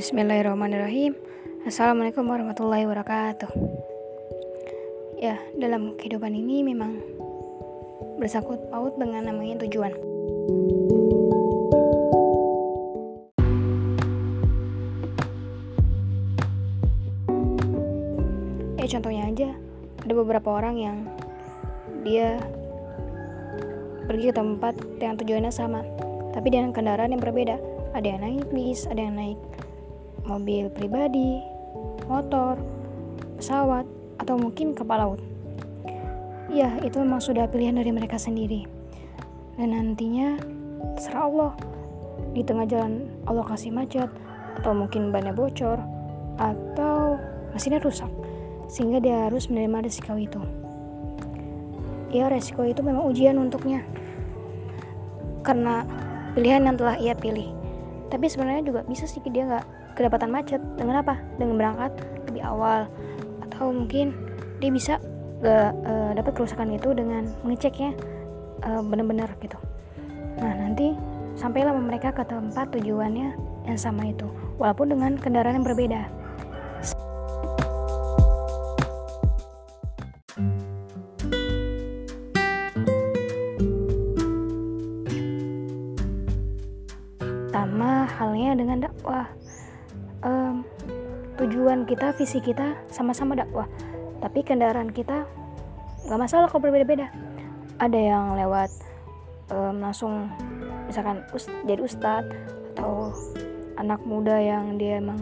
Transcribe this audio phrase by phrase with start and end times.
[0.00, 1.12] Bismillahirrahmanirrahim.
[1.68, 3.52] Assalamualaikum warahmatullahi wabarakatuh.
[5.20, 7.04] Ya, dalam kehidupan ini memang
[8.16, 9.92] bersangkut paut dengan namanya tujuan.
[18.80, 19.52] Ya contohnya aja
[20.00, 20.96] Ada beberapa orang yang
[22.08, 22.40] Dia
[24.08, 25.84] Pergi ke tempat yang tujuannya sama
[26.32, 27.60] Tapi dengan kendaraan yang berbeda.
[27.92, 29.36] Ada yang naik bis, ada yang naik
[30.30, 31.42] mobil pribadi,
[32.06, 32.54] motor,
[33.34, 33.82] pesawat,
[34.22, 35.20] atau mungkin kapal laut.
[36.46, 38.66] Ya, itu memang sudah pilihan dari mereka sendiri.
[39.58, 40.38] Dan nantinya
[40.94, 41.52] terserah Allah.
[42.30, 44.10] Di tengah jalan Allah kasih macet,
[44.62, 45.82] atau mungkin bannya bocor,
[46.38, 47.18] atau
[47.50, 48.10] mesinnya rusak,
[48.70, 50.42] sehingga dia harus menerima resiko itu.
[52.14, 53.82] Ya, resiko itu memang ujian untuknya.
[55.42, 55.82] Karena
[56.34, 57.50] pilihan yang telah ia pilih.
[58.10, 60.64] Tapi sebenarnya juga bisa sih dia nggak kedapatan macet.
[60.80, 61.20] Dengan apa?
[61.36, 61.92] Dengan berangkat
[62.32, 62.88] lebih awal.
[63.44, 64.16] Atau mungkin
[64.56, 64.96] dia bisa
[65.44, 67.92] gak uh, dapat kerusakan itu dengan mengeceknya
[68.64, 69.60] uh, benar-benar gitu.
[70.40, 70.96] Nah nanti
[71.36, 73.36] sampailah mereka ke tempat tujuannya
[73.68, 74.24] yang sama itu.
[74.56, 76.08] Walaupun dengan kendaraan yang berbeda.
[87.52, 89.28] Sama halnya dengan dakwah
[90.24, 90.66] um,
[91.40, 93.68] tujuan kita visi kita sama-sama dakwah.
[94.20, 95.24] Tapi kendaraan kita
[96.08, 97.08] nggak masalah kalau berbeda-beda.
[97.80, 98.70] Ada yang lewat
[99.52, 100.28] um, langsung
[100.84, 102.34] misalkan us jadi ustadz
[102.74, 103.14] atau
[103.80, 105.20] anak muda yang dia emang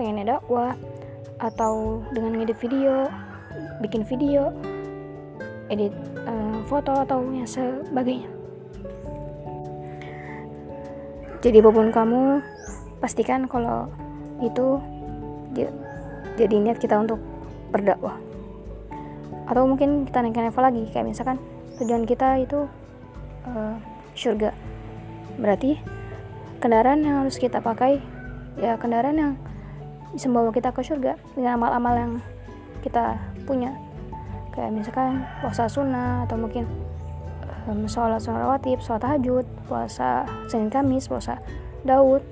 [0.00, 0.72] pengennya dakwah
[1.36, 3.12] atau dengan ngedit video
[3.84, 4.56] bikin video
[5.68, 5.92] edit
[6.24, 8.30] um, foto atau yang sebagainya.
[11.44, 12.22] Jadi apa pun kamu
[12.98, 13.86] pastikan kalau
[14.40, 14.80] itu
[16.36, 17.20] jadi niat kita untuk
[17.72, 18.20] berdakwah.
[19.48, 21.40] Atau mungkin kita naikkan level lagi kayak misalkan
[21.80, 22.68] tujuan kita itu
[23.48, 23.74] uh,
[24.12, 24.52] surga.
[25.40, 25.80] Berarti
[26.60, 28.00] kendaraan yang harus kita pakai
[28.56, 29.32] ya kendaraan yang
[30.12, 32.12] bisa membawa kita ke surga dengan amal-amal yang
[32.80, 33.72] kita punya.
[34.56, 36.64] Kayak misalkan puasa sunnah atau mungkin
[37.68, 41.36] um, sholat sunnah rawatib, sholat tahajud, puasa Senin Kamis, puasa
[41.84, 42.24] Daud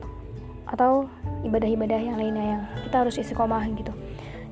[0.65, 1.07] atau
[1.45, 3.93] ibadah-ibadah yang lainnya yang kita harus istiqomah gitu.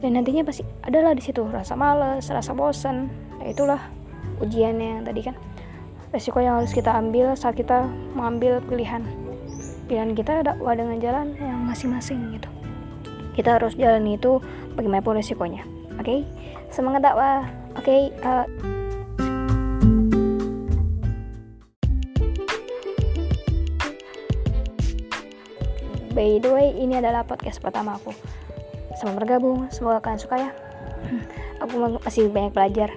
[0.03, 3.07] Dan nantinya pasti adalah di situ rasa males rasa bosan
[3.41, 3.81] ya itulah
[4.45, 5.37] ujiannya yang tadi kan.
[6.13, 9.01] Resiko yang harus kita ambil saat kita mengambil pilihan.
[9.89, 12.49] Pilihan kita dakwah dengan jalan yang masing-masing gitu.
[13.33, 14.39] Kita harus jalan itu
[14.77, 15.65] bagaimanapun resikonya.
[15.97, 16.05] Oke?
[16.05, 16.21] Okay?
[16.73, 17.49] semangat dakwah.
[17.77, 17.85] Oke?
[17.85, 18.45] Okay, uh,
[26.13, 28.13] By the way, ini adalah podcast pertama aku.
[29.01, 30.51] Selamat bergabung, semoga kalian suka ya.
[31.65, 31.73] aku
[32.05, 32.93] masih banyak belajar.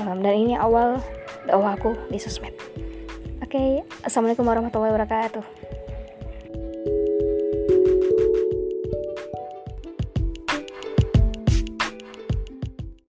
[0.00, 1.04] Um, dan ini awal
[1.44, 2.56] dakwah aku di sosmed.
[3.44, 3.70] Oke, okay,
[4.08, 5.75] assalamualaikum warahmatullahi wabarakatuh.